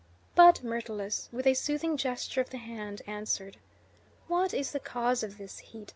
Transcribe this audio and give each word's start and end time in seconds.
But 0.33 0.63
Myrtilus, 0.63 1.29
with 1.31 1.45
a 1.45 1.53
soothing 1.53 1.95
gesture 1.95 2.41
of 2.41 2.49
the 2.49 2.57
hand, 2.57 3.03
answered: 3.05 3.57
"What 4.27 4.51
is 4.51 4.71
the 4.71 4.79
cause 4.79 5.21
of 5.21 5.37
this 5.37 5.59
heat? 5.59 5.89